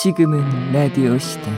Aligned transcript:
지금은 0.00 0.72
라디오 0.72 1.18
시대 1.18 1.50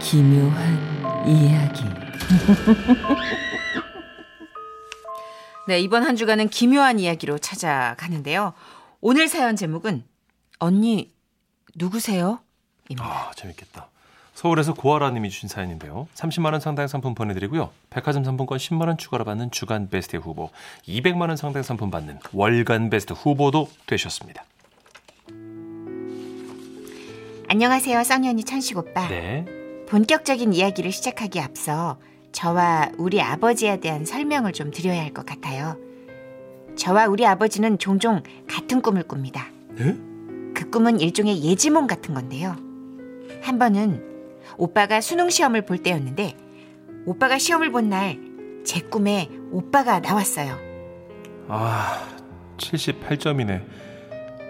기묘한 0.00 1.28
이야기 1.28 1.84
네, 5.68 5.78
이번 5.78 6.04
한 6.04 6.16
주간은 6.16 6.48
기묘한 6.48 6.98
이야기로 6.98 7.36
찾아가는데요. 7.36 8.54
오늘 9.02 9.28
사연 9.28 9.56
제목은 9.56 10.04
언니 10.58 11.12
누구세요? 11.74 12.38
입니다. 12.88 13.06
아, 13.06 13.30
재밌겠다. 13.36 13.88
서울에서 14.32 14.72
고아라 14.72 15.10
님이 15.10 15.28
주신 15.28 15.50
사연인데요. 15.50 16.08
30만 16.14 16.52
원 16.52 16.60
상당 16.60 16.88
상품 16.88 17.14
보내드리고요. 17.14 17.70
백화점 17.90 18.24
상품권 18.24 18.56
10만 18.56 18.86
원 18.86 18.96
추가로 18.96 19.26
받는 19.26 19.50
주간 19.50 19.90
베스트 19.90 20.16
후보, 20.16 20.50
200만 20.86 21.28
원 21.28 21.36
상당 21.36 21.62
상품 21.62 21.90
받는 21.90 22.20
월간 22.32 22.88
베스트 22.88 23.12
후보도 23.12 23.68
되셨습니다. 23.84 24.44
안녕하세요, 27.48 28.02
써니 28.04 28.28
언니 28.28 28.44
천식 28.44 28.76
오빠. 28.76 29.08
네. 29.08 29.44
본격적인 29.88 30.52
이야기를 30.52 30.92
시작하기 30.92 31.40
앞서 31.40 31.98
저와 32.32 32.90
우리 32.98 33.20
아버지에 33.22 33.80
대한 33.80 34.04
설명을 34.04 34.52
좀 34.52 34.70
드려야 34.70 35.00
할 35.02 35.14
것 35.14 35.24
같아요. 35.24 35.76
저와 36.76 37.06
우리 37.06 37.26
아버지는 37.26 37.78
종종 37.78 38.22
같은 38.48 38.82
꿈을 38.82 39.02
꿉니다. 39.04 39.46
네? 39.70 39.96
그 40.54 40.68
꿈은 40.70 41.00
일종의 41.00 41.42
예지몽 41.42 41.86
같은 41.86 42.14
건데요. 42.14 42.54
한 43.42 43.58
번은 43.58 44.04
오빠가 44.58 45.00
수능 45.00 45.30
시험을 45.30 45.62
볼 45.64 45.78
때였는데 45.78 46.36
오빠가 47.06 47.38
시험을 47.38 47.72
본 47.72 47.88
날 47.88 48.16
제 48.64 48.80
꿈에 48.80 49.30
오빠가 49.50 49.98
나왔어요. 50.00 50.58
아, 51.48 52.06
78점이네. 52.58 53.62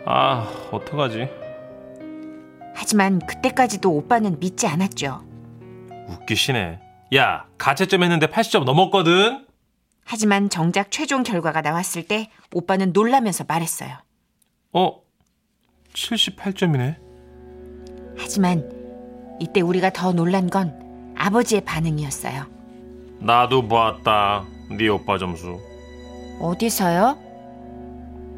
아, 0.07 0.51
어떡하지? 0.73 1.29
하지만 2.81 3.19
그때까지도 3.19 3.91
오빠는 3.91 4.39
믿지 4.39 4.69
않았죠. 4.69 5.25
웃기시네. 6.07 6.79
야, 7.17 7.45
가채점 7.59 8.05
했는데 8.05 8.29
80점 8.29 8.63
넘었거든? 8.63 9.45
하지만 10.05 10.49
정작 10.49 10.93
최종 10.93 11.25
결과가 11.25 11.61
나왔을 11.61 12.07
때 12.07 12.31
오빠는 12.55 12.93
놀라면서 12.93 13.45
말했어요. 13.49 13.97
어, 14.73 15.01
78점이네. 15.93 16.97
하지만 18.17 18.71
이때 19.41 19.61
우리가 19.61 19.91
더 19.93 20.13
놀란 20.13 20.49
건 20.49 21.15
아버지의 21.17 21.65
반응이었어요. 21.65 22.47
나도 23.19 23.67
봤다. 23.67 24.45
네 24.71 24.87
오빠 24.87 25.19
점수. 25.19 25.59
어디서요? 26.41 27.19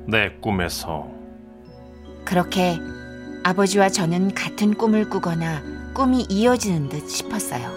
내 0.09 0.31
꿈에서. 0.41 1.07
그렇게 2.25 2.79
아버지와 3.42 3.88
저는 3.88 4.34
같은 4.34 4.74
꿈을 4.74 5.08
꾸거나 5.08 5.62
꿈이 5.94 6.27
이어지는 6.28 6.88
듯 6.88 7.08
싶었어요. 7.08 7.70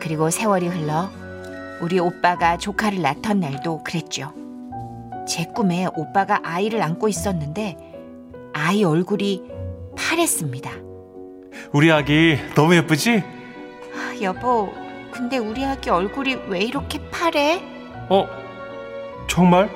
그리고 0.00 0.30
세월이 0.30 0.68
흘러 0.68 1.10
우리 1.80 1.98
오빠가 1.98 2.56
조카를 2.56 3.02
낳던 3.02 3.40
날도 3.40 3.82
그랬죠. 3.84 4.32
제 5.28 5.44
꿈에 5.44 5.86
오빠가 5.94 6.40
아이를 6.42 6.82
안고 6.82 7.08
있었는데 7.08 7.76
아이 8.54 8.82
얼굴이 8.84 9.42
파랬습니다. 9.96 10.70
우리 11.72 11.92
아기 11.92 12.38
너무 12.54 12.74
예쁘지? 12.74 13.22
아, 13.94 14.22
여보, 14.22 14.72
근데 15.10 15.36
우리 15.38 15.64
아기 15.64 15.90
얼굴이 15.90 16.36
왜 16.48 16.60
이렇게 16.60 16.98
파래? 17.10 17.60
어, 18.08 18.26
정말? 19.28 19.68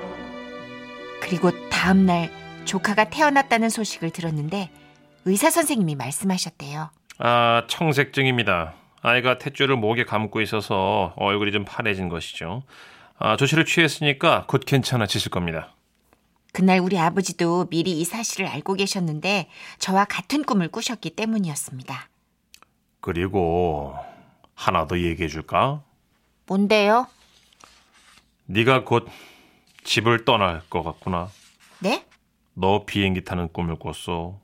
그리고 1.21 1.51
다음 1.69 2.07
날 2.07 2.31
조카가 2.65 3.11
태어났다는 3.11 3.69
소식을 3.69 4.11
들었는데 4.11 4.71
의사 5.25 5.51
선생님이 5.51 5.95
말씀하셨대요. 5.97 6.91
아, 7.19 7.65
청색증입니다. 7.69 8.75
아이가 9.03 9.37
탯줄을 9.39 9.75
목에 9.77 10.05
감고 10.05 10.41
있어서 10.43 11.13
얼굴이 11.17 11.53
좀 11.53 11.65
파래진 11.65 12.09
것이죠. 12.09 12.63
아, 13.19 13.37
조치를 13.37 13.65
취했으니까 13.65 14.45
곧 14.49 14.63
괜찮아지실 14.65 15.31
겁니다. 15.31 15.75
그날 16.53 16.81
우리 16.81 16.99
아버지도 16.99 17.67
미리 17.71 18.01
이 18.01 18.05
사실을 18.05 18.47
알고 18.47 18.75
계셨는데 18.75 19.49
저와 19.79 20.05
같은 20.05 20.45
꿈을 20.45 20.69
꾸셨기 20.69 21.11
때문이었습니다. 21.11 22.09
그리고 23.01 23.97
하나 24.55 24.87
더 24.87 24.99
얘기해 24.99 25.29
줄까? 25.29 25.83
뭔데요? 26.47 27.07
네가 28.47 28.85
곧 28.85 29.09
집을 29.85 30.25
떠날 30.25 30.63
것 30.69 30.83
같구나. 30.83 31.29
네? 31.81 32.05
너 32.55 32.85
비행기 32.85 33.25
타는 33.25 33.53
꿈을 33.53 33.77
꿨어. 33.79 34.39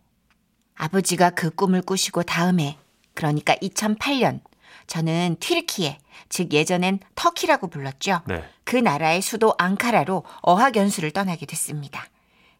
아버지가 0.76 1.30
그 1.30 1.50
꿈을 1.50 1.82
꾸시고 1.82 2.22
다음해 2.22 2.78
그러니까 3.14 3.54
2008년 3.56 4.40
저는 4.86 5.36
튀르키예 5.40 5.98
즉 6.28 6.52
예전엔 6.52 7.00
터키라고 7.14 7.68
불렀죠. 7.68 8.22
네. 8.26 8.44
그 8.64 8.76
나라의 8.76 9.22
수도 9.22 9.54
앙카라로 9.58 10.24
어학 10.42 10.76
연수를 10.76 11.10
떠나게 11.10 11.46
됐습니다. 11.46 12.04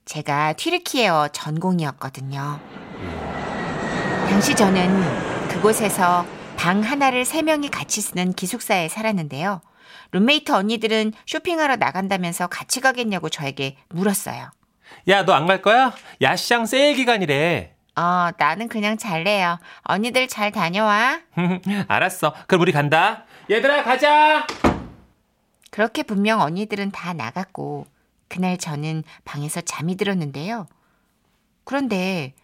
제가 0.04 0.54
튀르키예어 0.54 1.28
전공이었거든요. 1.28 2.60
당시 4.28 4.54
저는 4.54 5.48
그곳에서 5.48 6.26
방 6.56 6.80
하나를 6.80 7.24
세 7.24 7.42
명이 7.42 7.68
같이 7.68 8.00
쓰는 8.00 8.32
기숙사에 8.32 8.88
살았는데요. 8.88 9.60
룸메이트 10.12 10.52
언니들은 10.52 11.12
쇼핑하러 11.26 11.76
나간다면서 11.76 12.46
같이 12.48 12.80
가겠냐고 12.80 13.28
저에게 13.28 13.76
물었어요. 13.90 14.50
야, 15.08 15.24
너 15.24 15.32
안 15.34 15.46
갈 15.46 15.62
거야? 15.62 15.92
야시장 16.20 16.66
세일 16.66 16.96
기간이래. 16.96 17.74
어, 17.96 18.30
나는 18.38 18.68
그냥 18.68 18.96
잘래요. 18.96 19.58
언니들 19.82 20.28
잘 20.28 20.52
다녀와. 20.52 21.20
알았어. 21.88 22.34
그럼 22.46 22.62
우리 22.62 22.72
간다. 22.72 23.24
얘들아, 23.50 23.82
가자. 23.82 24.46
그렇게 25.70 26.02
분명 26.02 26.40
언니들은 26.40 26.90
다 26.92 27.12
나갔고 27.12 27.86
그날 28.28 28.56
저는 28.58 29.02
방에서 29.24 29.60
잠이 29.62 29.96
들었는데요. 29.96 30.66
그런데 31.64 32.34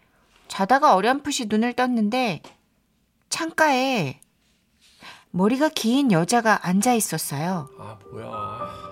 자다가 0.49 0.94
어렴풋이 0.94 1.47
눈을 1.47 1.72
떴는데 1.75 2.43
창가에 3.28 4.21
머리가 5.31 5.69
긴 5.69 6.12
여자가 6.12 6.61
앉아 6.66 6.94
있었어요. 6.94 7.69
아, 7.78 7.99
뭐야. 8.12 8.83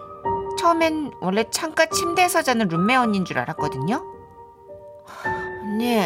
처음엔 0.62 1.10
원래 1.18 1.42
창가 1.50 1.86
침대에서 1.86 2.42
자는 2.42 2.68
룸메 2.68 2.94
언니인 2.94 3.24
줄 3.24 3.36
알았거든요. 3.36 4.00
언니, 5.60 5.98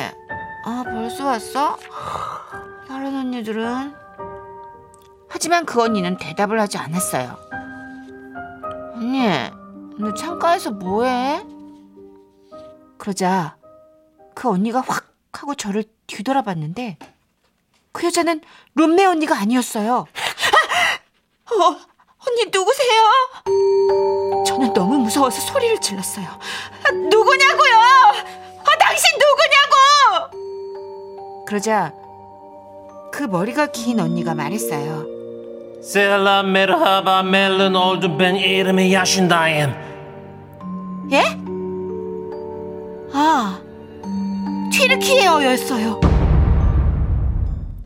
아 0.64 0.82
벌써 0.82 1.26
왔어? 1.26 1.76
다른 2.88 3.14
언니들은? 3.14 3.94
하지만 5.28 5.66
그 5.66 5.82
언니는 5.82 6.16
대답을 6.16 6.58
하지 6.58 6.78
않았어요. 6.78 7.36
언니, 8.94 9.28
너 9.98 10.14
창가에서 10.14 10.70
뭐해? 10.70 11.44
그러자 12.96 13.58
그 14.34 14.48
언니가 14.48 14.80
확 14.80 15.12
하고 15.34 15.54
저를 15.54 15.84
뒤돌아봤는데 16.06 16.96
그 17.92 18.06
여자는 18.06 18.40
룸메 18.74 19.04
언니가 19.04 19.36
아니었어요. 19.36 20.06
아! 21.44 21.52
어, 21.52 21.95
언니 22.28 22.44
누구세요? 22.52 23.02
저는 24.44 24.72
너무 24.72 24.98
무서워서 24.98 25.40
소리를 25.40 25.80
질렀어요. 25.80 26.26
아, 26.26 26.90
누구냐고요? 26.92 27.74
아, 27.74 28.76
당신 28.80 29.04
누구냐고? 29.18 30.34
그러자 31.46 31.92
그 33.12 33.22
머리가 33.22 33.66
긴 33.66 34.00
언니가 34.00 34.34
말했어요. 34.34 35.06
Selam 35.82 36.52
merhaba 36.52 37.22
memnun 37.22 37.76
oldum 37.76 38.16
ben 38.16 38.34
yirmi 38.36 38.92
yaşındayım. 38.92 39.72
예? 41.12 41.22
아, 43.12 43.60
튀르키예어였어요. 44.72 46.00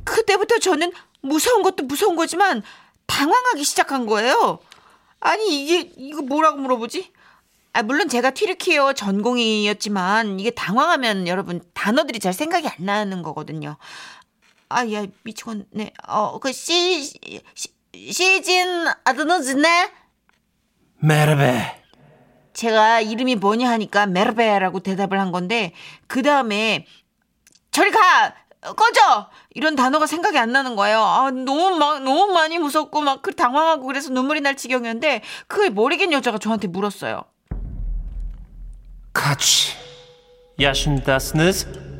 그때부터 0.04 0.58
저는 0.58 0.90
무서운 1.20 1.62
것도 1.62 1.84
무서운 1.84 2.16
거지만 2.16 2.62
당황하기 3.10 3.64
시작한 3.64 4.06
거예요. 4.06 4.60
아니 5.18 5.62
이게 5.62 5.92
이거 5.96 6.22
뭐라고 6.22 6.58
물어보지? 6.58 7.12
아, 7.72 7.82
물론 7.82 8.08
제가 8.08 8.30
튀르키예어 8.30 8.94
전공이었지만 8.94 10.40
이게 10.40 10.50
당황하면 10.50 11.26
여러분 11.28 11.60
단어들이 11.74 12.18
잘 12.20 12.32
생각이 12.32 12.66
안 12.68 12.74
나는 12.78 13.22
거거든요. 13.22 13.76
아, 14.68 14.90
야 14.92 15.04
미치겠네. 15.22 15.92
어, 16.08 16.38
그 16.38 16.52
시, 16.52 17.04
시 17.04 17.74
시진 17.94 18.86
아드노즈네. 19.04 19.92
메르베. 21.00 21.82
제가 22.52 23.00
이름이 23.00 23.36
뭐냐 23.36 23.68
하니까 23.70 24.06
메르베라고 24.06 24.80
대답을 24.80 25.18
한 25.18 25.32
건데 25.32 25.72
그 26.06 26.22
다음에 26.22 26.86
저리 27.70 27.90
가 27.90 28.34
꺼져 28.60 29.30
이런 29.54 29.74
단어가 29.74 30.06
생각이 30.06 30.38
안 30.38 30.52
나는 30.52 30.76
거예요. 30.76 31.02
아 31.02 31.30
너무 31.30 31.76
막 31.76 32.02
너무 32.02 32.32
많이 32.32 32.58
무섭고 32.58 33.00
막 33.00 33.22
그 33.22 33.34
당황하고 33.34 33.86
그래서 33.86 34.10
눈물이 34.10 34.40
날 34.40 34.56
지경이었는데 34.56 35.22
그 35.46 35.60
머리 35.70 35.96
긴 35.96 36.12
여자가 36.12 36.38
저한테 36.38 36.68
물었어요. 36.68 37.22
카치. 39.12 39.74
야신다스느스. 40.60 41.90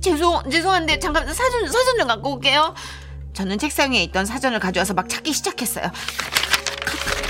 죄송 0.00 0.48
죄송한데 0.50 0.98
잠깐 1.00 1.26
사전 1.32 1.66
사전 1.66 1.98
좀 1.98 2.06
갖고 2.06 2.34
올게요. 2.34 2.74
저는 3.32 3.58
책상 3.58 3.92
위에 3.92 4.02
있던 4.04 4.24
사전을 4.24 4.60
가져와서 4.60 4.94
막 4.94 5.08
찾기 5.08 5.32
시작했어요. 5.32 5.84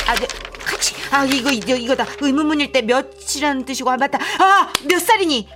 아, 0.06 0.14
네, 0.14 0.26
같이 0.26 0.45
아 1.10 1.24
이거 1.24 1.50
이거 1.50 1.74
이거다 1.74 2.06
의문문일 2.20 2.72
때 2.72 2.82
몇이라는 2.82 3.64
뜻이고 3.64 3.90
아 3.90 3.96
맞다 3.96 4.18
아 4.38 4.72
몇 4.88 5.00
살이니 5.00 5.48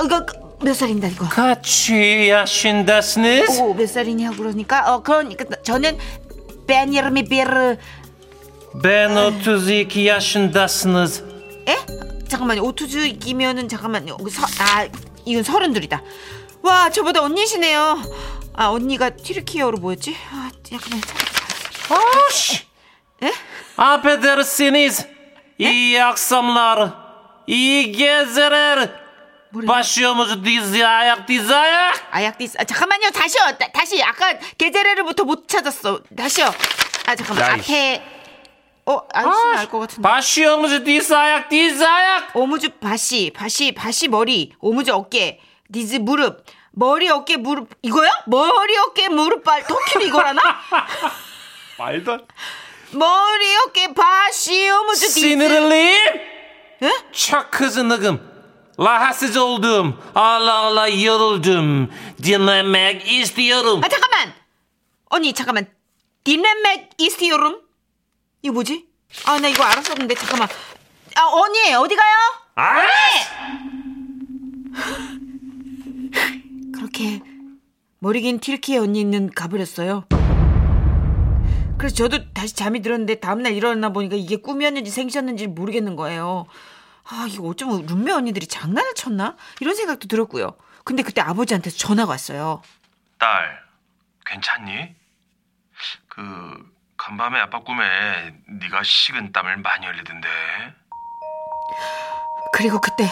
어, 0.00 0.04
이거 0.04 0.24
몇 0.60 0.74
살인다 0.74 1.08
이거 1.08 1.28
같이 1.28 2.30
하신다스는 2.30 3.44
오몇 3.60 3.88
살이니 3.88 4.24
하고 4.24 4.36
그러니까 4.38 4.94
어 4.94 5.02
그러니까 5.02 5.44
저는 5.62 5.98
베니르미 6.66 7.24
베르 7.24 7.76
베노투지키 8.82 10.08
하신다스는 10.08 11.06
에? 11.68 11.76
잠깐만요. 12.28 12.62
오투즈 12.62 13.06
이기면은 13.06 13.68
잠깐만요. 13.68 14.16
서, 14.30 14.46
아 14.62 14.88
이건 15.26 15.42
서른둘이다. 15.42 16.02
와 16.62 16.88
저보다 16.90 17.22
언니시네요. 17.22 18.00
아 18.54 18.68
언니가 18.68 19.10
튀르키어로 19.10 19.78
뭐였지? 19.78 20.16
아 20.30 20.50
잠깐만. 20.62 21.00
아씨 22.28 22.60
에? 23.22 23.30
Affedersiniz. 23.78 25.06
İyi 25.58 26.04
akşamlar. 26.04 26.88
İyi 27.46 27.92
geceler. 27.92 28.88
뭐래? 29.52 29.68
Başlıyormuş 29.68 30.28
dizi 30.44 30.86
ayak 30.86 31.28
dizi 31.28 31.54
ayak. 31.54 32.06
아약 32.12 32.38
디스. 32.38 32.58
아 32.58 32.64
잠깐만요. 32.64 33.10
다시요. 33.10 33.44
다, 33.58 33.66
다시 33.72 34.02
아까 34.04 34.38
게제레르부터 34.58 35.24
못 35.24 35.48
찾았어. 35.48 36.00
다시요. 36.16 36.46
아 37.06 37.16
잠깐만 37.16 37.50
야 37.50 37.56
이씨. 37.56 37.72
앞에 37.72 38.02
어 38.86 39.00
아저씨는 39.14 39.56
알 39.58 39.66
것 39.68 39.78
같은데. 39.80 40.02
Baş 40.08 40.41
omuz 40.41 40.84
diz 40.86 41.16
ayak 41.16 41.50
diz 41.50 41.84
ayak. 41.86 42.34
Omuz 42.34 42.68
baş 42.80 43.30
baş 43.34 43.72
baş 43.74 44.08
머리 44.08 44.52
omuz 44.60 44.90
어깨 44.90 45.40
diz 45.72 45.96
무릎 45.96 46.44
머리 46.72 47.10
어깨 47.10 47.36
무릎 47.36 47.68
이거야? 47.82 48.10
머리 48.26 48.76
어깨 48.78 49.08
무릎 49.08 49.44
발 49.44 49.62
터키로 49.66 50.04
이거라나? 50.06 50.40
말도 51.78 52.12
안 52.12 52.20
머리 52.92 53.56
어깨 53.66 53.92
baş 53.94 54.68
omuz 54.70 55.06
diz 55.08 55.20
Sinirliyim. 55.20 56.20
에? 56.82 56.90
Çok 57.12 57.52
kızgınım. 57.52 58.20
Rahatsız 58.78 59.36
oldum. 59.36 60.00
Allah 60.14 60.52
Allah 60.54 60.88
yoruldum. 60.88 61.90
Dinlemek 62.22 63.12
istiyorum. 63.12 63.80
아 63.84 63.88
잠깐만 63.88 64.32
언니 65.10 65.32
잠깐만 65.32 65.66
dinlemek 66.24 66.90
istiyorum 66.98 67.60
이거 68.42 68.52
뭐지? 68.54 68.86
아 69.26 69.38
나 69.38 69.48
이거 69.48 69.62
알았었는데 69.64 70.14
잠깐만 70.14 70.48
아 71.16 71.22
언니 71.26 71.74
어디 71.74 71.94
가요? 71.96 72.16
아! 72.56 72.86
그렇게 76.74 77.20
머리 77.98 78.22
긴 78.22 78.38
튀르키예 78.40 78.78
언니는 78.78 79.30
가버렸어요. 79.34 80.04
그래서 81.82 81.96
저도 81.96 82.32
다시 82.32 82.54
잠이 82.54 82.80
들었는데 82.80 83.16
다음날 83.16 83.54
일어나 83.54 83.88
보니까 83.88 84.14
이게 84.14 84.36
꿈이었는지 84.36 84.88
생시였는지 84.88 85.48
모르겠는 85.48 85.96
거예요. 85.96 86.46
아 87.02 87.26
이거 87.28 87.48
어쩌면 87.48 87.84
룸메 87.86 88.12
언니들이 88.12 88.46
장난을 88.46 88.94
쳤나? 88.94 89.34
이런 89.58 89.74
생각도 89.74 90.06
들었고요. 90.06 90.56
근데 90.84 91.02
그때 91.02 91.20
아버지한테서 91.20 91.76
전화가 91.76 92.12
왔어요. 92.12 92.62
딸, 93.18 93.60
괜찮니? 94.26 94.94
그 96.06 96.72
간밤에 96.96 97.40
아빠 97.40 97.58
꿈에 97.58 98.32
네가 98.46 98.84
식은 98.84 99.32
땀을 99.32 99.56
많이 99.56 99.84
흘리던데. 99.84 100.28
그리고 102.52 102.80
그때 102.80 103.08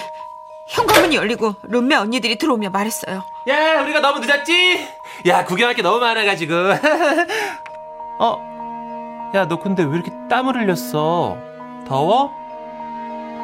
현관문이 0.69 1.17
열리고 1.17 1.57
룸메 1.65 1.97
언니들이 1.97 2.39
들어오며 2.39 2.71
말했어요. 2.71 3.27
야, 3.49 3.83
우리가 3.83 3.99
너무 3.99 4.21
늦었지? 4.21 4.89
야, 5.27 5.45
구경할 5.45 5.75
게 5.75 5.83
너무 5.83 5.99
많아가지고. 5.99 6.55
어? 8.23 8.50
야, 9.35 9.47
너 9.47 9.61
근데 9.61 9.85
왜 9.85 9.95
이렇게 9.95 10.11
땀을 10.29 10.57
흘렸어? 10.57 11.39
더워? 11.87 12.33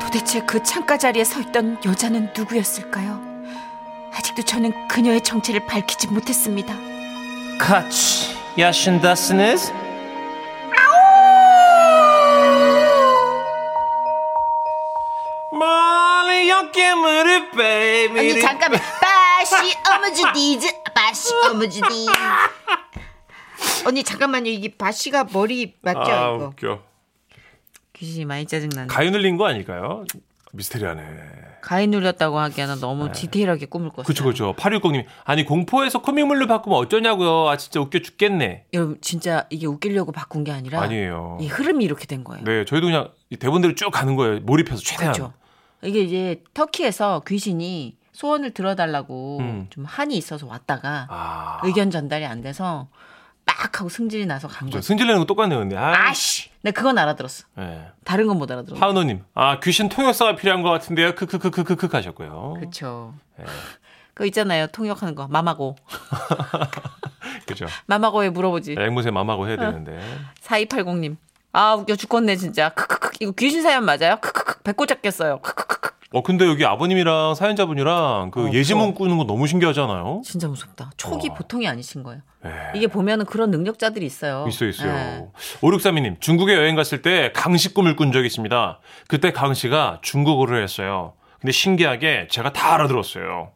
도대체 0.00 0.40
그 0.40 0.62
창가 0.62 0.98
자리에 0.98 1.22
서 1.24 1.40
있던 1.40 1.78
여자는 1.84 2.32
누구였을까요? 2.36 3.20
아직도 4.12 4.42
저는 4.42 4.88
그녀의 4.88 5.22
정체를 5.22 5.66
밝히지 5.66 6.08
못했습니다. 6.08 6.74
같이 7.58 8.36
야신다스네스? 8.58 9.72
멀리 15.52 16.50
무릎 16.96 17.52
베이비 17.56 18.18
아니 18.18 18.40
잠깐만 18.40 18.80
바시 19.00 19.76
어머지 19.88 20.22
디즈 20.34 20.82
바시 20.92 21.32
어머지 21.48 21.80
디즈 21.80 22.10
언니 23.86 24.02
잠깐만요. 24.02 24.50
이게 24.50 24.74
바시가 24.76 25.28
머리 25.32 25.74
맞죠 25.80 26.00
아 26.00 26.34
이거? 26.34 26.46
웃겨. 26.52 26.82
귀신이 27.92 28.24
많이 28.24 28.46
짜증나네. 28.46 28.88
가위 28.88 29.10
눌린 29.10 29.36
거 29.36 29.46
아닐까요? 29.46 30.04
미스테리하네. 30.52 31.02
가위 31.62 31.86
눌렸다고 31.86 32.38
하기에는 32.38 32.80
너무 32.80 33.10
디테일하게 33.12 33.66
꿈을 33.66 33.88
꿨어요. 33.90 34.04
그쵸 34.06 34.24
그쵸. 34.24 34.54
8660님. 34.56 35.04
아니 35.24 35.44
공포에서 35.44 36.02
코믹물로 36.02 36.46
바꾸면 36.46 36.78
어쩌냐고요. 36.78 37.48
아 37.48 37.56
진짜 37.56 37.80
웃겨 37.80 38.00
죽겠네. 38.00 38.66
여러분 38.72 38.98
진짜 39.00 39.46
이게 39.50 39.66
웃기려고 39.66 40.12
바꾼 40.12 40.44
게 40.44 40.52
아니라 40.52 40.80
아니에요. 40.82 41.38
이 41.40 41.46
흐름이 41.46 41.84
이렇게 41.84 42.06
된 42.06 42.22
거예요. 42.24 42.44
네 42.44 42.64
저희도 42.64 42.86
그냥 42.86 43.10
이 43.30 43.36
대본대로 43.36 43.74
쭉 43.74 43.90
가는 43.90 44.14
거예요. 44.16 44.40
몰입해서 44.40 44.80
최대한. 44.82 45.12
그렇죠 45.14 45.32
이게 45.82 46.00
이제 46.00 46.42
터키에서 46.54 47.22
귀신이 47.26 47.96
소원을 48.12 48.52
들어달라고 48.54 49.38
음. 49.40 49.66
좀 49.70 49.84
한이 49.84 50.16
있어서 50.16 50.46
왔다가 50.46 51.06
아. 51.10 51.60
의견 51.64 51.90
전달이 51.90 52.24
안 52.24 52.40
돼서 52.40 52.88
빡 53.56 53.80
하고 53.80 53.88
승질이 53.88 54.26
나서 54.26 54.48
간저 54.48 54.78
거죠. 54.78 54.82
승질 54.86 55.06
내는 55.06 55.20
거 55.20 55.26
똑같네요 55.26 55.58
근데 55.60 55.76
아, 55.76 56.08
아씨, 56.08 56.50
나 56.62 56.70
그건 56.72 56.98
알아들었어. 56.98 57.46
네. 57.56 57.88
다른 58.04 58.26
건 58.26 58.36
못 58.36 58.50
알아들어. 58.50 58.76
하은호님 58.78 59.24
아 59.34 59.58
귀신 59.60 59.88
통역사가 59.88 60.36
필요한 60.36 60.62
것 60.62 60.70
같은데요 60.70 61.14
크크크크크크 61.14 61.88
하셨고요 61.96 62.54
그렇죠. 62.58 63.14
네. 63.38 63.44
그거 64.14 64.26
있잖아요. 64.26 64.66
통역하는 64.68 65.14
거. 65.14 65.26
마마고. 65.28 65.76
그죠 67.46 67.66
마마고에 67.86 68.30
물어보지. 68.30 68.76
앵무새 68.78 69.10
어. 69.10 69.46
해야 69.46 69.56
되는데 69.56 70.00
4280님. 70.42 71.16
아, 71.52 71.74
웃겨 71.74 71.96
죽겠네, 71.96 72.36
진짜. 72.36 72.68
크크크. 72.70 73.12
이거 73.20 73.32
귀신 73.32 73.62
사연 73.62 73.84
맞아요? 73.86 74.16
크크크. 74.20 74.62
배꼽 74.62 74.86
잡겠어요. 74.86 75.38
크크크. 75.40 75.95
어 76.12 76.22
근데 76.22 76.46
여기 76.46 76.64
아버님이랑 76.64 77.34
사연자분이랑 77.34 78.30
그 78.30 78.48
어, 78.48 78.52
예지몽. 78.52 78.94
꾸는 78.94 79.16
거 79.18 79.24
너무 79.24 79.46
신기하잖아요. 79.46 80.22
진짜 80.24 80.46
무섭다. 80.48 80.90
촉이 80.96 81.30
어. 81.30 81.34
보통이 81.34 81.66
아니신 81.66 82.02
거예요. 82.04 82.20
네. 82.44 82.50
이게 82.74 82.86
보면은 82.86 83.24
그런 83.26 83.50
능력자들이 83.50 84.06
있어요. 84.06 84.46
있어요, 84.48 84.68
있어요. 84.68 84.92
네. 84.92 85.26
5632님, 85.60 86.20
중국에 86.20 86.54
여행 86.54 86.76
갔을 86.76 87.02
때 87.02 87.32
강씨 87.34 87.74
꿈을 87.74 87.96
꾼 87.96 88.12
적이 88.12 88.26
있습니다. 88.26 88.78
그때 89.08 89.32
강씨가 89.32 89.98
중국어를 90.02 90.62
했어요. 90.62 91.14
근데 91.40 91.52
신기하게 91.52 92.28
제가 92.30 92.52
다 92.52 92.74
알아들었어요. 92.74 93.50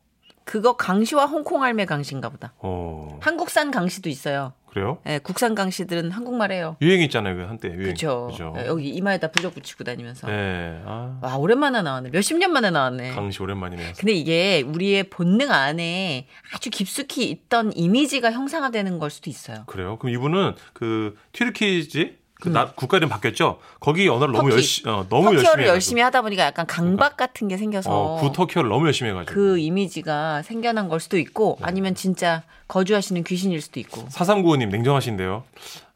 그거 0.51 0.73
강시와 0.73 1.27
홍콩 1.27 1.63
할매 1.63 1.85
강시인가 1.85 2.29
보다. 2.29 2.53
어, 2.59 3.21
한국산 3.23 3.71
강시도 3.71 4.09
있어요. 4.09 4.53
그래요? 4.67 4.99
예, 5.07 5.21
국산 5.21 5.55
강시들은 5.55 6.11
한국말 6.11 6.51
해요. 6.51 6.77
유행이 6.83 7.05
있잖아요, 7.05 7.37
그 7.37 7.43
한때. 7.43 7.69
유행. 7.69 7.83
그렇죠. 7.83 8.33
여기 8.67 8.89
이마에다 8.89 9.31
부적 9.31 9.55
붙이고 9.55 9.85
다니면서. 9.85 10.27
네. 10.27 10.83
아, 10.85 11.21
와 11.23 11.37
오랜만에 11.37 11.83
나왔네. 11.83 12.11
몇십 12.11 12.37
년 12.39 12.51
만에 12.53 12.71
나왔네. 12.71 13.11
강씨 13.11 13.41
오랜만이네요. 13.41 13.93
근데 13.97 14.13
이게 14.13 14.65
우리의 14.67 15.05
본능 15.05 15.53
안에 15.53 16.27
아주 16.53 16.69
깊숙이 16.71 17.31
있던 17.31 17.73
이미지가 17.77 18.33
형상화되는 18.33 18.99
걸 18.99 19.11
수도 19.11 19.31
있어요. 19.31 19.63
그래요? 19.67 19.99
그럼 20.01 20.13
이분은 20.15 20.55
그 20.73 21.17
튀르키지 21.33 22.19
그 22.41 22.49
나, 22.49 22.73
국가 22.73 22.97
이름 22.97 23.09
바뀌었죠? 23.09 23.59
거기 23.81 24.09
언어를 24.09 24.33
너무. 24.33 24.51
열심히 24.51 24.91
어, 24.91 25.07
너무 25.09 25.25
터키어를 25.35 25.45
열심히 25.45 25.67
열심히, 25.69 26.03
하다 26.03 26.23
보니까 26.23 26.45
약간 26.45 26.67
강박 26.67 27.17
같은 27.17 27.49
게 27.49 27.57
생겨서 27.57 27.91
어, 27.91 28.21
구터키어를 28.21 28.69
너무 28.71 28.87
열심히 28.87 29.11
해가지고. 29.11 29.33
그 29.35 29.59
이미지가 29.59 30.43
생겨난 30.43 30.89
걸 30.89 31.01
수도 31.01 31.19
있고 31.19 31.59
아니면 31.63 31.95
진짜 31.95 32.43
거주하시는 32.69 33.23
귀신일 33.25 33.61
수도 33.61 33.79
있고. 33.81 34.07
4395님 34.09 34.69
냉정하신데요. 34.69 35.45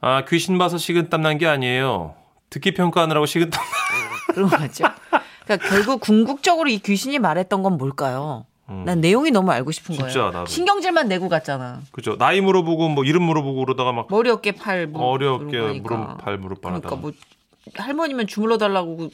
아 0.01 0.25
귀신 0.29 0.59
봐서 0.59 0.77
식은땀 0.79 1.23
난 1.23 1.39
게 1.39 1.47
아니에요. 1.47 2.15
듣기 2.51 2.75
평가하느라고 2.75 3.27
식은땀. 3.27 3.63
그런 4.35 4.49
거 4.49 4.57
같죠. 4.59 4.85
그러니까 5.45 5.69
결국 5.69 6.01
궁극적으로 6.01 6.69
이 6.69 6.79
귀신이 6.79 7.19
말했던 7.19 7.63
건 7.63 7.77
뭘까요? 7.79 8.47
음. 8.81 8.85
난 8.85 9.00
내용이 9.00 9.31
너무 9.31 9.50
알고 9.52 9.71
싶은 9.71 9.95
진짜, 9.95 10.12
거예요. 10.12 10.31
나도. 10.31 10.47
신경질만 10.47 11.09
내고 11.09 11.28
갔잖아. 11.28 11.81
그죠? 11.93 12.16
나이 12.16 12.40
물어보고 12.40 12.88
뭐 12.88 13.04
이름 13.04 13.23
물어보고 13.23 13.64
그러다가 13.64 13.93
막 13.93 14.07
머리 14.11 14.31
어깨 14.31 14.52
팔 14.52 14.87
뭐, 14.87 15.19
거니까. 15.19 15.38
무릎 15.83 16.19
발 16.19 16.38
무릎 16.38 16.61
그러니까 16.61 16.88
발하다. 16.88 16.97
뭐 16.97 17.12
할머니면 17.76 18.26
주물러 18.26 18.59
달라고 18.59 19.11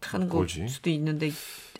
하는 0.00 0.28
거? 0.28 0.44
수도 0.46 0.90
있는데 0.90 1.30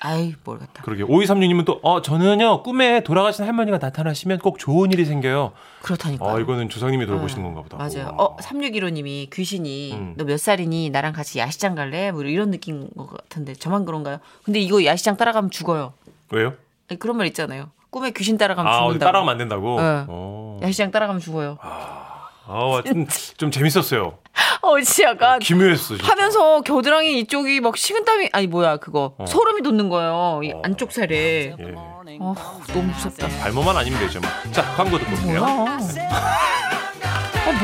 아이 0.01 0.35
모르겠다. 0.45 0.83
그러게 0.83 1.05
5236님은 1.05 1.65
또어 1.65 2.03
저는요 2.03 2.62
꿈에 2.62 3.03
돌아가신 3.05 3.45
할머니가 3.45 3.79
나타나시면 3.79 4.39
꼭 4.39 4.59
좋은 4.59 4.91
일이 4.93 5.05
생겨요. 5.05 5.53
그렇다니까. 5.83 6.33
아 6.35 6.41
이거는 6.41 6.69
조상님이 6.69 7.07
돌보시는 7.07 7.43
건가 7.45 7.62
보다. 7.62 7.77
맞아요. 7.77 8.15
우와. 8.17 8.25
어 8.25 8.37
3615님이 8.37 9.31
귀신이 9.31 9.93
음. 9.93 10.15
너몇 10.17 10.41
살이니 10.41 10.91
나랑 10.91 11.12
같이 11.12 11.39
야시장 11.39 11.75
갈래? 11.75 12.11
뭐 12.11 12.23
이런 12.25 12.51
느낌인 12.51 12.91
것 12.97 13.09
같은데 13.11 13.55
저만 13.55 13.85
그런가요? 13.85 14.19
근데 14.43 14.59
이거 14.61 14.85
야시장 14.85 15.17
따라가면 15.17 15.51
죽어요. 15.51 15.93
왜요? 16.31 16.55
아니, 16.93 16.99
그런 16.99 17.17
말 17.17 17.27
있잖아요. 17.29 17.71
꿈에 17.91 18.11
귀신 18.11 18.37
따라가면 18.39 18.71
아, 18.73 18.77
죽는다고. 18.79 18.99
따라가면 19.05 19.33
안 19.33 19.39
된다고? 19.39 19.81
네. 19.81 20.05
어. 20.09 20.59
야시장 20.63 20.91
따라가면 20.91 21.21
죽어요. 21.21 21.59
아, 21.63 22.83
좀, 22.87 23.07
좀 23.37 23.51
재밌었어요. 23.51 24.19
어, 24.63 24.81
진짜 24.81 25.11
약간 25.11 25.39
기묘했어, 25.39 25.97
진짜. 25.97 26.11
하면서 26.11 26.61
겨드랑이 26.63 27.19
이쪽이 27.21 27.61
막 27.61 27.77
식은땀이 27.77 28.31
아니 28.33 28.47
뭐야 28.47 28.77
그거 28.77 29.15
어. 29.19 29.27
소름이 29.27 29.63
돋는 29.63 29.89
거예요. 29.89 30.41
이 30.45 30.53
어. 30.53 30.61
안쪽 30.65 30.93
살에. 30.93 31.55
예. 31.59 31.75
어, 32.21 32.35
너무 32.69 32.83
무섭다. 32.83 33.27
발모만 33.41 33.77
아니면 33.77 33.99
되죠. 34.01 34.21
뭐. 34.21 34.29
자, 34.53 34.63
광고 34.75 34.99
듣고. 34.99 35.11
뭐야? 35.23 35.41
어, 35.41 35.67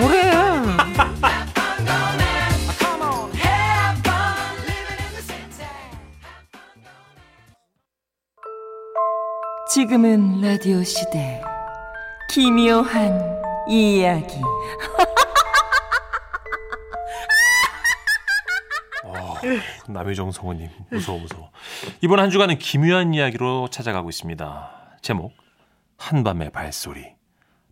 뭐래? 0.00 0.32
지금은 9.78 10.40
라디오 10.40 10.82
시대 10.82 11.40
기묘한 12.28 13.40
이야기 13.68 14.34
남효정 19.86 20.32
성우님 20.32 20.68
무서워 20.90 21.20
무서워. 21.20 21.52
이번 22.00 22.18
한 22.18 22.30
주간은 22.30 22.58
기묘한 22.58 23.14
이야기로 23.14 23.68
찾아가고 23.70 24.08
있습니다. 24.08 24.98
제목 25.00 25.32
한밤의 25.96 26.50
발소리. 26.50 27.17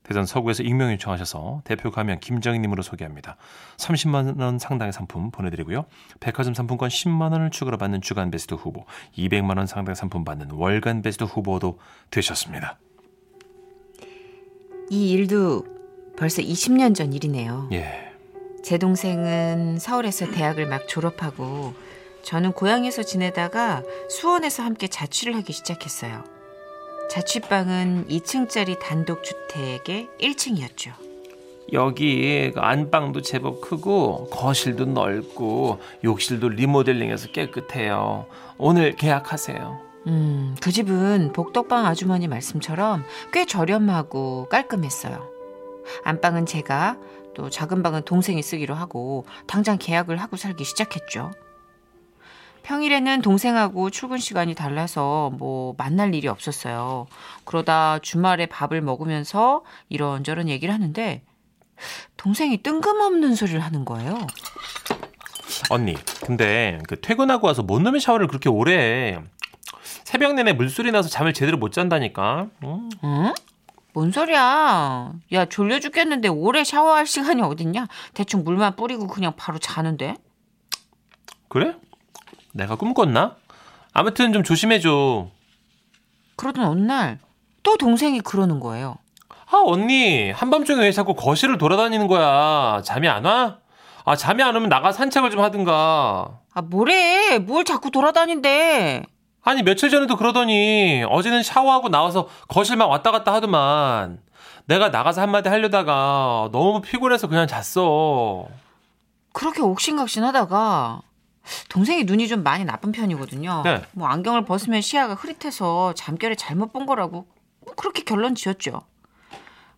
대전 0.07 0.25
서구에서 0.25 0.63
익명 0.63 0.93
요청하셔서 0.93 1.63
대표 1.65 1.91
가면 1.91 2.21
김정희님으로 2.21 2.81
소개합니다. 2.83 3.37
30만 3.77 4.41
원 4.41 4.59
상당의 4.61 4.93
상품 4.93 5.33
보내드리고요. 5.33 5.85
백화점 6.21 6.55
상품권 6.55 6.89
10만 6.89 7.33
원을 7.33 7.51
추가로 7.51 7.77
받는 7.77 8.03
주간 8.03 8.31
베스트 8.31 8.55
후보, 8.55 8.85
200만 9.19 9.59
원 9.59 9.67
상당의 9.67 9.97
상품 9.97 10.25
받는 10.25 10.53
월간 10.53 11.03
베스트 11.03 11.25
후보도 11.25 11.81
되셨습니다. 12.11 12.79
이 14.91 15.11
일도 15.11 15.67
벌써 16.17 16.41
20년 16.41 16.95
전 16.95 17.13
일이네요. 17.13 17.69
예, 17.73 18.13
제 18.63 18.79
동생은 18.79 19.81
서울에서 19.81 20.31
대학을 20.31 20.67
막 20.67 20.87
졸업하고 20.87 21.75
저는 22.23 22.53
고향에서 22.53 23.03
지내다가 23.03 23.83
수원에서 24.09 24.63
함께 24.63 24.87
자취를 24.87 25.35
하기 25.35 25.53
시작했어요. 25.53 26.36
자취방은 27.11 28.09
2층짜리 28.09 28.79
단독주택의 28.79 30.09
1층이었죠. 30.21 30.93
여기 31.73 32.53
그 32.55 32.61
안방도 32.61 33.23
제법 33.23 33.61
크고 33.61 34.29
거실도 34.31 34.85
넓고 34.87 35.81
욕실도 36.05 36.49
리모델링해서 36.49 37.29
깨끗해요. 37.29 38.27
오늘 38.59 38.95
계약하세요. 38.95 39.81
음, 40.07 40.57
그 40.63 40.71
집은 40.71 41.33
복덕방 41.33 41.87
아주머니 41.87 42.29
말씀처럼 42.29 43.05
꽤 43.33 43.45
저렴하고 43.45 44.49
깔끔했어요. 44.49 45.29
안방은 46.05 46.47
제가 46.47 46.99
또 47.35 47.51
작은 47.51 47.83
방은 47.83 48.03
동생이 48.03 48.43
쓰기로 48.43 48.75
하고 48.75 49.27
당장 49.47 49.77
계약을 49.79 50.17
하고 50.17 50.37
살기 50.37 50.65
시작했죠. 50.65 51.33
평일에는 52.67 53.23
동생하고 53.23 53.91
출근 53.91 54.19
시간이 54.19 54.57
달라서 54.57 55.31
뭐 55.39 55.77
만날 55.79 56.17
일이 56.17 56.27
없었어요. 56.27 57.07
그러다 57.45 58.01
주말에 58.01 58.47
밥을 58.47 58.81
먹으면서 58.81 59.63
이런저런 59.89 60.49
얘기를 60.49 60.75
하는데 60.75 61.23
동생이 62.17 62.65
뜬금없는 62.65 63.37
소리를 63.37 63.61
하는 63.61 63.85
거예요. 63.85 64.19
언니, 65.71 65.95
근데 66.25 66.81
그 66.89 67.01
퇴근하고 67.01 67.47
와서 67.47 67.63
뭔 67.63 67.85
놈의 67.85 68.01
샤워를 68.01 68.27
그렇게 68.27 68.49
오래 68.49 68.75
해? 68.77 69.21
새벽 70.03 70.35
내내 70.35 70.53
물소리 70.53 70.91
나서 70.91 71.09
잠을 71.09 71.33
제대로 71.33 71.59
못 71.59 71.71
잔다니까. 71.71 72.49
음. 72.65 72.91
응? 73.05 73.33
뭔 73.93 74.11
소리야? 74.11 75.13
야, 75.33 75.45
졸려 75.45 75.79
죽겠는데 75.79 76.27
오래 76.27 76.65
샤워할 76.65 77.07
시간이 77.07 77.43
어딨냐? 77.43 77.87
대충 78.13 78.43
물만 78.43 78.75
뿌리고 78.75 79.07
그냥 79.07 79.35
바로 79.37 79.59
자는데? 79.59 80.17
그래? 81.49 81.77
내가 82.57 82.77
꿈꿨나? 82.77 83.37
아무튼 83.93 84.33
좀 84.33 84.43
조심해줘. 84.43 85.29
그러던 86.37 86.65
어느 86.65 86.81
날 86.81 87.19
또 87.67 87.77
동생이 87.77 88.21
그러는 88.21 88.61
거예요. 88.61 88.97
아, 89.51 89.61
언니, 89.65 90.31
한밤중에 90.31 90.83
왜 90.85 90.93
자꾸 90.93 91.15
거실을 91.15 91.59
돌아다니는 91.59 92.07
거야? 92.07 92.81
잠이 92.85 93.09
안 93.09 93.25
와? 93.25 93.59
아, 94.05 94.15
잠이 94.15 94.41
안 94.45 94.55
오면 94.55 94.69
나가 94.69 94.93
산책을 94.93 95.31
좀 95.33 95.41
하든가. 95.41 96.39
아, 96.55 96.63
뭐래? 96.63 97.41
뭘 97.41 97.65
자꾸 97.65 97.91
돌아다닌대? 97.91 99.03
아니, 99.43 99.65
며칠 99.65 99.91
전에도 99.91 100.17
그러더니 100.17 101.05
어제는 101.09 101.43
샤워하고 101.43 101.89
나와서 101.89 102.29
거실만 102.47 102.89
왔다 102.89 103.11
갔다 103.11 103.35
하더만. 103.35 104.21
내가 104.67 104.91
나가서 104.91 105.23
한마디 105.23 105.49
하려다가 105.49 106.51
너무 106.53 106.81
피곤해서 106.83 107.27
그냥 107.27 107.49
잤어. 107.49 108.47
그렇게 109.33 109.61
옥신각신 109.61 110.23
하다가 110.23 111.01
동생이 111.69 112.05
눈이 112.05 112.29
좀 112.29 112.43
많이 112.43 112.65
나쁜 112.65 112.93
편이거든요. 112.93 113.63
네. 113.65 113.83
뭐 113.93 114.09
안경을 114.09 114.45
벗으면 114.45 114.81
시야가 114.81 115.15
흐릿해서 115.15 115.95
잠결에 115.95 116.35
잘못 116.35 116.73
본 116.73 116.87
거라고 116.87 117.27
뭐 117.61 117.75
그렇게 117.75 118.03
결론 118.03 118.35
지었죠. 118.35 118.83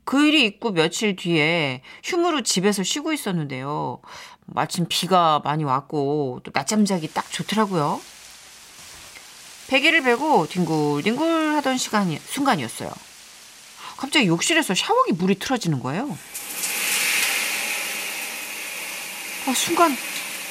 그 0.04 0.26
일이 0.26 0.44
있고 0.46 0.72
며칠 0.72 1.16
뒤에 1.16 1.82
휴무로 2.02 2.42
집에서 2.42 2.82
쉬고 2.82 3.12
있었는데요. 3.12 4.00
마침 4.46 4.86
비가 4.88 5.40
많이 5.44 5.64
왔고 5.64 6.40
또 6.44 6.50
낮잠 6.54 6.86
자기 6.86 7.12
딱 7.12 7.30
좋더라고요. 7.30 8.00
베개를 9.68 10.02
베고 10.02 10.46
뒹굴뒹굴 10.46 11.54
하던 11.56 11.76
시간이 11.76 12.18
순간이었어요. 12.20 12.90
갑자기 13.98 14.26
욕실에서 14.28 14.74
샤워기 14.74 15.12
물이 15.12 15.38
틀어지는 15.40 15.80
거예요. 15.80 16.16
아, 19.46 19.54
순간 19.54 19.94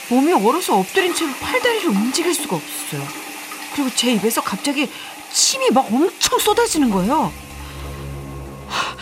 몸이 0.09 0.33
얼어서 0.33 0.77
엎드린 0.79 1.13
채로 1.13 1.31
팔다리를 1.41 1.89
움직일 1.89 2.33
수가 2.33 2.55
없었어요. 2.55 3.01
그리고 3.75 3.89
제 3.95 4.13
입에서 4.13 4.41
갑자기 4.41 4.89
침이 5.31 5.69
막 5.71 5.91
엄청 5.91 6.39
쏟아지는 6.39 6.89
거예요. 6.89 7.31
하, 8.67 8.95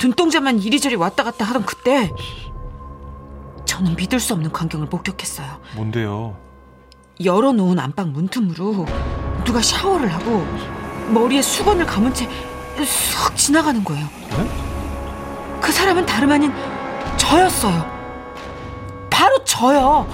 눈동자만 0.00 0.60
이리저리 0.60 0.94
왔다 0.96 1.24
갔다 1.24 1.44
하던 1.46 1.64
그때 1.64 2.12
저는 3.64 3.96
믿을 3.96 4.20
수 4.20 4.34
없는 4.34 4.52
광경을 4.52 4.86
목격했어요. 4.88 5.60
뭔데요? 5.74 6.36
열어놓은 7.24 7.78
안방 7.78 8.12
문틈으로 8.12 8.86
누가 9.44 9.60
샤워를 9.62 10.12
하고 10.12 10.46
머리에 11.10 11.42
수건을 11.42 11.86
감은 11.86 12.14
채 12.14 12.28
쑥 12.84 13.36
지나가는 13.36 13.82
거예요. 13.82 14.06
그 15.60 15.72
사람은 15.72 16.06
다름 16.06 16.30
아닌 16.30 16.52
저였어요. 17.16 17.97
바로 19.18 19.42
저요. 19.42 20.08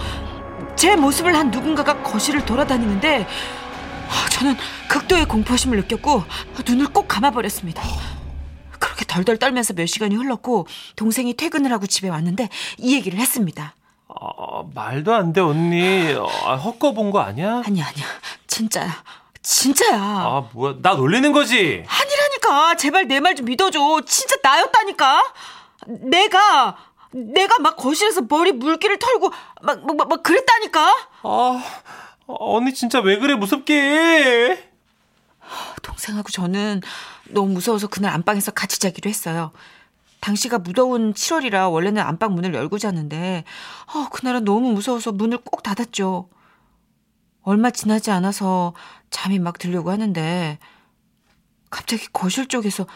제 0.77 0.97
모습을 0.97 1.37
한 1.37 1.51
누군가가 1.51 2.03
거실을 2.03 2.47
돌아다니는데 2.47 3.27
아, 4.09 4.29
저는 4.31 4.57
극도의 4.89 5.27
공포심을 5.27 5.77
느꼈고 5.83 6.25
눈을 6.67 6.87
꼭 6.87 7.07
감아버렸습니다. 7.07 7.83
그렇게 8.79 9.05
덜덜 9.05 9.37
떨면서 9.37 9.75
몇 9.75 9.85
시간이 9.87 10.15
흘렀고 10.15 10.67
동생이 10.97 11.35
퇴근을 11.35 11.71
하고 11.71 11.87
집에 11.87 12.09
왔는데 12.09 12.49
이 12.79 12.95
얘기를 12.95 13.19
했습니다. 13.19 13.75
아, 14.09 14.63
말도 14.75 15.13
안 15.15 15.33
돼, 15.35 15.41
언니. 15.43 16.15
아, 16.47 16.55
헛거 16.55 16.93
본 16.93 17.11
거 17.11 17.21
아니야? 17.21 17.63
아니야 17.67 17.85
아니야 17.87 18.07
진짜야 18.47 18.91
진짜야 19.43 20.01
아, 20.01 20.49
뭐야. 20.53 20.77
나 20.81 20.95
놀리는 20.95 21.31
거지? 21.33 21.85
아니라니까 21.87 22.77
제발 22.77 23.07
내 23.07 23.21
말 23.21 23.35
좀 23.35 23.45
믿어줘 23.45 24.01
진짜 24.07 24.37
나였다니까 24.43 25.23
내가 25.87 26.77
내가 27.15 27.59
막 27.61 27.77
거실에서 27.77 28.23
머리 28.29 28.53
물기를 28.53 28.99
털고 28.99 29.31
막 29.63 29.87
막, 29.87 29.97
막, 29.97 30.09
막 30.09 30.23
그랬다니까 30.23 30.93
아, 31.23 31.63
언니 32.27 32.75
진짜 32.75 33.01
왜 33.01 33.19
그래, 33.19 33.35
무섭게. 33.35 34.71
동생하고 35.83 36.31
저는 36.31 36.81
너무 37.29 37.53
무서워서 37.53 37.87
그날 37.87 38.13
안방에서 38.15 38.51
같이 38.53 38.81
자기로 38.81 39.09
했어요 39.09 39.53
당시가 40.21 40.59
무더운 40.59 41.13
7월이라 41.13 41.71
원래는 41.71 42.03
안방 42.03 42.35
문을 42.35 42.55
열고 42.55 42.79
잤는데 42.79 43.45
어, 43.95 44.09
그날은 44.11 44.45
너무 44.45 44.73
무서워서 44.73 45.13
문을 45.13 45.39
꼭 45.39 45.63
닫았죠 45.63 46.31
얼마 47.43 47.71
지나지 47.71 48.11
않아서 48.11 48.75
잠이 49.11 49.39
막 49.39 49.59
들려고 49.59 49.91
하는데 49.91 50.59
갑자기 51.71 52.07
거실 52.11 52.47
쪽에서 52.49 52.87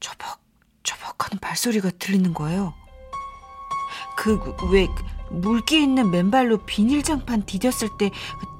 저벅 0.00 0.40
저벅 0.82 1.26
하는 1.26 1.38
발소리가 1.40 1.90
들리는 1.98 2.32
거예요. 2.32 2.74
그왜 4.20 4.88
물기 5.30 5.82
있는 5.82 6.10
맨발로 6.10 6.58
비닐장판 6.66 7.44
디뎠을 7.46 7.96
때 7.96 8.10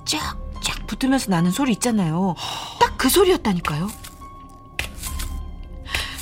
쫙쫙 0.07 0.87
붙으면서 0.87 1.31
나는 1.31 1.51
소리 1.51 1.73
있잖아요. 1.73 2.35
딱 2.81 2.91
그 3.01 3.09
소리였다니까요. 3.09 3.89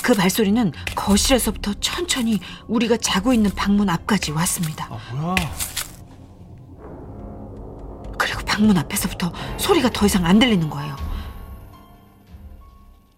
그 0.01 0.15
발소리는 0.15 0.73
거실에서부터 0.95 1.75
천천히 1.81 2.39
우리가 2.69 2.97
자고 2.99 3.33
있는 3.33 3.51
방문 3.53 3.91
앞까지 3.91 4.31
왔습니다. 4.31 4.87
아, 4.89 5.13
뭐야. 5.13 5.35
그리고 8.17 8.45
방문 8.45 8.79
앞에서부터 8.79 9.33
소리가 9.59 9.91
더 9.91 10.07
이상 10.07 10.25
안 10.25 10.39
들리는 10.39 10.71
거예요. 10.71 10.95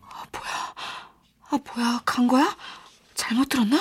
아, 0.08 0.24
뭐야? 0.32 0.74
아, 1.50 1.58
뭐야, 1.74 2.00
간 2.06 2.26
거야? 2.26 2.56
잘못 3.14 3.50
들었나? 3.50 3.78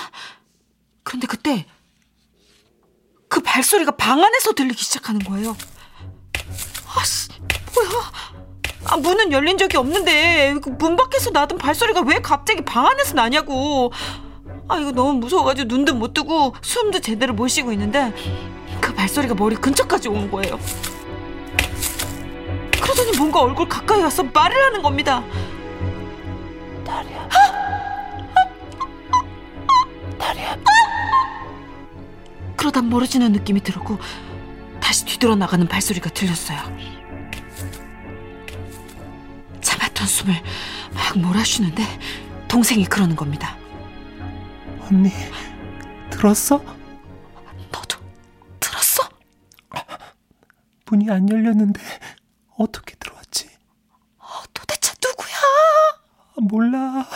그런데 1.04 1.26
그때 1.26 1.66
그 1.66 1.79
발소리가 3.50 3.92
방 3.94 4.24
안에서 4.24 4.54
들리기 4.54 4.84
시작하는 4.84 5.20
거예요. 5.22 5.58
아씨, 6.96 7.30
뭐야? 7.74 7.90
아, 8.86 8.98
문은 8.98 9.32
열린 9.32 9.58
적이 9.58 9.78
없는데 9.78 10.56
그문 10.62 10.96
밖에서 10.96 11.32
나던 11.32 11.58
발소리가 11.58 12.02
왜 12.02 12.22
갑자기 12.22 12.64
방 12.64 12.86
안에서 12.86 13.16
나냐고. 13.16 13.92
아, 14.68 14.78
이거 14.78 14.92
너무 14.92 15.14
무서워가지고 15.14 15.68
눈도 15.68 15.96
못 15.96 16.14
뜨고 16.14 16.54
숨도 16.62 17.00
제대로 17.00 17.34
못 17.34 17.48
쉬고 17.48 17.72
있는데 17.72 18.14
그 18.80 18.94
발소리가 18.94 19.34
머리 19.34 19.56
근처까지 19.56 20.10
온 20.10 20.30
거예요. 20.30 20.60
그러더니 22.80 23.18
뭔가 23.18 23.42
얼굴 23.42 23.68
가까이 23.68 24.02
와서 24.02 24.24
말을 24.24 24.64
하는 24.66 24.84
겁니다. 24.84 25.24
그러다 32.70 32.84
멀어지는 32.84 33.32
느낌이 33.32 33.62
들었고 33.62 33.98
다시 34.80 35.04
뒤돌아 35.06 35.36
나가는 35.36 35.68
발소리가 35.68 36.12
들렸어요. 36.12 36.60
참았던 39.60 40.08
숨을 40.08 40.36
막 40.94 41.18
몰아쉬는데 41.18 41.84
동생이 42.48 42.86
그러는 42.86 43.16
겁니다. 43.16 43.58
언니 44.82 45.10
들었어? 46.12 46.64
너도 47.72 48.00
들었어? 48.60 49.10
문이 50.86 51.10
안 51.10 51.28
열렸는데 51.28 51.82
어떻게 52.56 52.96
들어왔지? 52.98 53.50
어, 54.20 54.26
도대체 54.54 54.94
누구야? 55.04 55.36
아, 56.38 56.42
몰라. 56.42 57.08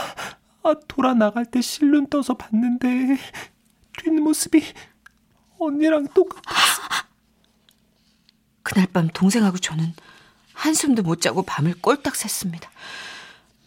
아, 0.63 0.75
돌아 0.87 1.13
나갈 1.13 1.45
때 1.45 1.61
실눈 1.61 2.07
떠서 2.07 2.33
봤는데 2.33 3.17
뒷모습이 3.99 4.63
언니랑 5.59 6.07
똑같아. 6.13 6.53
그날 8.63 8.87
밤 8.87 9.07
동생하고 9.07 9.57
저는 9.57 9.93
한숨도 10.53 11.03
못 11.03 11.21
자고 11.21 11.43
밤을 11.43 11.75
꼴딱 11.81 12.13
샜습니다. 12.13 12.67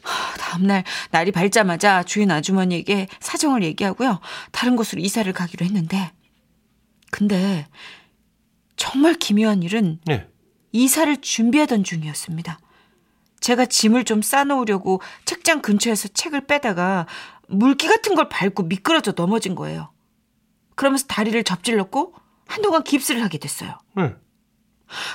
하, 0.03 0.37
다음날 0.37 0.85
날이 1.11 1.33
밝자마자 1.33 2.03
주인 2.03 2.31
아주머니에게 2.31 3.09
사정을 3.21 3.63
얘기하고요. 3.65 4.21
다른 4.53 4.77
곳으로 4.77 5.01
이사를 5.03 5.31
가기로 5.33 5.67
했는데 5.67 6.13
근데 7.11 7.67
정말 8.77 9.15
기묘한 9.15 9.63
일은 9.63 10.01
네. 10.05 10.29
이사를 10.73 11.17
준비하던 11.21 11.85
중이었습니다. 11.85 12.59
제가 13.41 13.67
짐을 13.67 14.05
좀 14.05 14.23
싸놓으려고 14.23 15.01
책장 15.25 15.63
근처에서 15.63 16.09
책을 16.09 16.47
빼다가 16.47 17.07
물기 17.49 17.87
같은 17.87 18.15
걸 18.15 18.29
밟고 18.29 18.65
미끄러져 18.65 19.13
넘어진 19.13 19.55
거예요. 19.55 19.91
그러면서 20.77 21.07
다리를 21.09 21.43
접질렀고 21.43 22.15
한동안 22.47 22.85
깁스를 22.85 23.25
하게 23.25 23.39
됐어요. 23.39 23.77
네. 23.97 24.15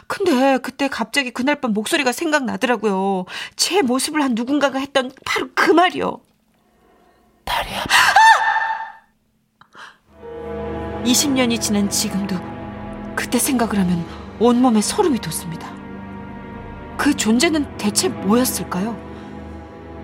근데 0.08 0.58
그때 0.58 0.89
갑자기 0.89 1.32
그날 1.32 1.62
밤 1.62 1.72
목소리가 1.72 2.12
생각나더라고요. 2.12 3.25
제 3.56 3.82
모습을 3.82 4.22
한 4.22 4.36
누군가가 4.36 4.80
했던 4.80 5.12
바로 5.25 5.50
그 5.56 5.72
말이요. 5.72 6.20
다리야. 7.46 7.86
20년이 11.06 11.62
지난 11.62 11.89
지금도 11.89 12.36
그때 13.15 13.39
생각을 13.39 13.80
하면 13.80 14.06
온몸에 14.39 14.82
소름이 14.82 15.20
돋습니다. 15.20 15.72
그 16.98 17.15
존재는 17.15 17.77
대체 17.77 18.10
뭐였을까요? 18.10 18.96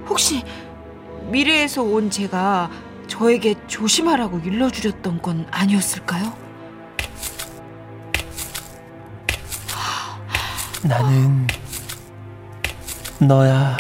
혹시 0.08 0.44
미래에서 1.30 1.84
온 1.84 2.10
제가 2.10 2.72
저에게 3.08 3.56
조심하라고 3.68 4.40
일러주렸던 4.40 5.22
건 5.22 5.48
아니었을까요? 5.52 6.34
나는 10.84 11.48
너야. 13.20 13.76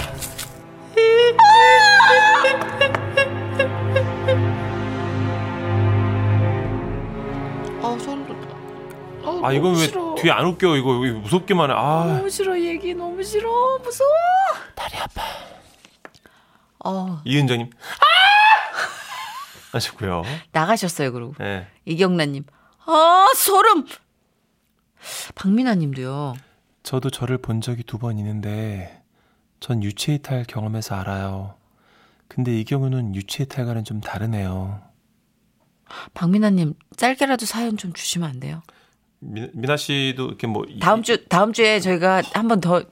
아, 7.81 7.97
소름 7.99 8.25
돋아. 8.27 9.47
아 9.47 9.51
이건 9.53 9.75
왜 9.75 9.87
뒤에 10.21 10.31
안 10.31 10.45
웃겨? 10.45 10.75
이거 10.77 10.97
왜 10.99 11.11
무섭기만 11.11 11.69
해. 11.69 11.73
아. 11.77 12.05
너무 12.17 12.29
싫어 12.29 12.59
얘기 12.59 12.93
너무 12.93 13.21
싫어 13.23 13.77
무서워 13.83 14.09
다리 14.75 14.97
아파. 14.97 15.21
어 16.85 17.21
이은정님. 17.25 17.69
아! 17.99 18.06
하셨고요. 19.71 20.23
나가셨어요 20.51 21.11
그러고 21.11 21.35
네. 21.39 21.67
이경란님 21.85 22.43
아 22.85 23.27
소름 23.35 23.85
박민아님도요 25.35 26.35
저도 26.83 27.09
저를 27.09 27.37
본 27.37 27.61
적이 27.61 27.83
두 27.83 27.97
번 27.97 28.17
있는데 28.17 29.03
전 29.59 29.83
유체 29.83 30.13
이탈 30.15 30.45
경험해서 30.45 30.95
알아요. 30.95 31.55
근데 32.27 32.57
이 32.59 32.63
경우는 32.63 33.15
유체 33.15 33.43
이탈과는 33.43 33.83
좀 33.83 34.01
다르네요. 34.01 34.81
박민아님 36.13 36.73
짧게라도 36.95 37.45
사연 37.45 37.77
좀 37.77 37.93
주시면 37.93 38.29
안 38.29 38.39
돼요 38.41 38.61
미, 39.19 39.47
미나 39.53 39.77
씨도 39.77 40.25
이렇게 40.27 40.45
뭐 40.45 40.65
이- 40.67 40.79
다음 40.79 41.01
주 41.01 41.25
다음 41.27 41.53
주에 41.53 41.79
저희가 41.79 42.21
한 42.33 42.47
번 42.47 42.59
더 42.61 42.83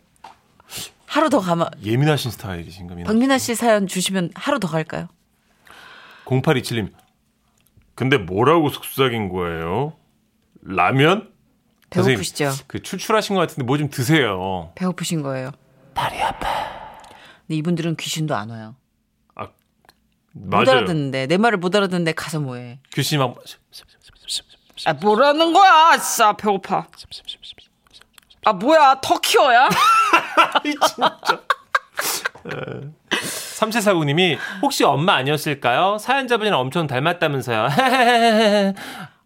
하루 1.06 1.30
더 1.30 1.40
가면 1.40 1.68
예민하신 1.84 2.32
스타일이신가 2.32 2.96
미나. 2.96 3.08
박민아 3.08 3.38
씨 3.38 3.54
사연 3.56 3.86
주시면 3.88 4.32
하루 4.36 4.60
더 4.60 4.68
갈까요 4.68 5.08
0827님. 6.26 6.92
근데 7.96 8.18
뭐라고 8.18 8.70
속삭인 8.70 9.30
거예요? 9.30 9.94
라면? 10.62 11.32
배고프시죠 11.92 12.52
그 12.68 12.82
출출하신 12.82 13.36
것 13.36 13.42
같은데 13.42 13.64
뭐 13.64 13.78
좀 13.78 13.90
드세요. 13.90 14.72
배고프신 14.76 15.22
거예요 15.22 15.52
다리 15.94 16.22
아파 16.22 16.48
근데 17.48 17.56
이분들은 17.56 17.96
귀신도 17.96 18.36
안 18.36 18.50
와요 18.50 18.76
못 20.38 20.50
맞아요. 20.50 20.80
알아듣는데 20.80 21.28
내 21.28 21.38
말을 21.38 21.58
못 21.60 21.74
알아듣는데 21.74 22.12
가서 22.12 22.42
뭐해 22.42 22.80
귀신이 22.92 23.20
막아 23.20 23.36
뭐라는 25.00 25.54
거야 25.54 25.98
진짜 25.98 26.34
배고파 26.36 26.88
아 28.44 28.52
뭐야 28.54 29.00
터키어야 29.02 29.70
3749님이 33.56 34.38
혹시 34.62 34.84
엄마 34.84 35.14
아니었을까요? 35.16 35.98
사연자분이랑 35.98 36.60
엄청 36.60 36.88
닮았다면서요. 36.88 37.68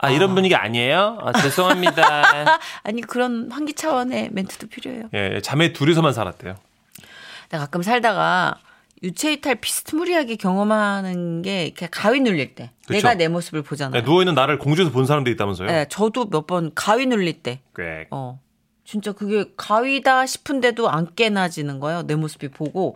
아 0.02 0.10
이런 0.12 0.34
분위기 0.36 0.56
아니에요? 0.56 1.18
아, 1.22 1.34
죄송합니다. 1.34 2.60
아니 2.84 3.02
그런 3.02 3.52
환기 3.52 3.74
차원의 3.74 4.30
멘트도 4.32 4.68
필요해요. 4.68 5.04
예, 5.14 5.42
자매 5.42 5.74
둘이서만 5.74 6.14
살았대요. 6.14 6.56
나 7.50 7.58
가끔 7.60 7.82
살다가 7.82 8.56
유체이탈 9.02 9.56
비스무리하게 9.56 10.36
경험하는 10.36 11.42
게 11.42 11.66
이렇게 11.66 11.88
가위 11.90 12.20
눌릴 12.20 12.54
때 12.56 12.72
그쵸. 12.86 12.94
내가 12.94 13.16
내 13.16 13.28
모습을 13.28 13.62
보잖아요. 13.64 14.04
누워 14.04 14.22
있는 14.22 14.36
나를 14.36 14.60
공주에서 14.60 14.92
본 14.92 15.06
사람도 15.06 15.30
있다면서요? 15.32 15.68
네, 15.68 15.86
저도 15.90 16.26
몇 16.30 16.46
번 16.48 16.72
가위 16.76 17.06
눌릴 17.06 17.42
때, 17.42 17.60
꽤. 17.76 18.08
어, 18.12 18.40
진짜 18.90 19.12
그게 19.12 19.46
가위다 19.56 20.26
싶은데도 20.26 20.90
안 20.90 21.14
깨나지는 21.16 21.80
거예요. 21.80 22.02
내 22.08 22.16
모습이 22.16 22.48
보고 22.48 22.96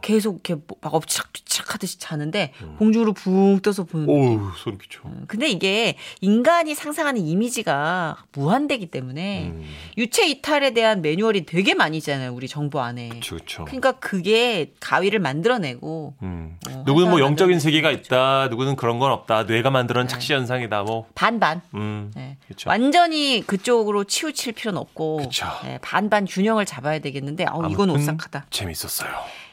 계속 0.00 0.34
이렇게 0.34 0.54
뭐막 0.54 0.94
엎치락뒤치락 0.94 1.74
하듯이 1.74 1.98
자는데 1.98 2.52
공중으로 2.78 3.12
붕 3.12 3.58
떠서 3.58 3.82
보는 3.82 4.06
느낌. 4.06 4.40
소름 4.56 4.78
끼쳐. 4.78 5.00
근데 5.26 5.48
이게 5.48 5.96
인간이 6.20 6.76
상상하는 6.76 7.20
이미지가 7.22 8.18
무한대기 8.34 8.86
때문에 8.86 9.48
음. 9.48 9.64
유체 9.98 10.28
이탈에 10.28 10.74
대한 10.74 11.02
매뉴얼이 11.02 11.44
되게 11.44 11.74
많이 11.74 11.96
있잖아요. 11.96 12.32
우리 12.32 12.46
정보 12.46 12.80
안에. 12.80 13.08
그렇죠, 13.08 13.34
그렇죠. 13.34 13.64
그러니까 13.64 13.92
그게 13.92 14.74
가위를 14.78 15.18
만들어내고 15.18 16.14
음. 16.22 16.56
어, 16.70 16.84
누구는 16.86 17.10
뭐 17.10 17.18
영적인 17.18 17.58
세계가 17.58 17.90
거죠. 17.90 18.00
있다. 18.00 18.46
누구는 18.48 18.76
그런 18.76 19.00
건 19.00 19.10
없다. 19.10 19.42
뇌가 19.44 19.70
만드는 19.70 20.06
착시 20.06 20.34
현상이다. 20.34 20.84
뭐. 20.84 21.06
반반. 21.16 21.62
음. 21.74 22.12
네. 22.14 22.36
그렇죠. 22.46 22.70
완전히 22.70 23.42
그쪽으로 23.44 24.04
치우칠 24.04 24.52
필요는 24.52 24.80
없고 24.80 25.31
그쵸. 25.32 25.46
네, 25.64 25.78
반반 25.80 26.26
균형을 26.26 26.66
잡아야 26.66 26.98
되겠는데 26.98 27.46
아우 27.46 27.66
이건 27.70 27.88
오싹하다. 27.90 28.46
재밌었어요. 28.50 29.10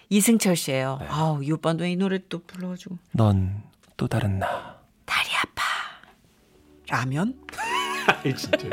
이승철 0.10 0.58
씨예요. 0.58 0.98
네. 1.00 1.08
아우 1.10 1.42
이 1.42 1.50
오빠는 1.54 1.80
왜이 1.80 1.96
노래 1.96 2.20
또 2.28 2.40
불러가지고 2.46 2.98
넌 3.14 3.64
또 3.96 4.08
다른 4.08 4.40
나. 4.40 4.76
다리 5.06 5.30
아파. 5.38 5.64
라면? 6.90 7.40
아이 8.24 8.36
진짜. 8.36 8.68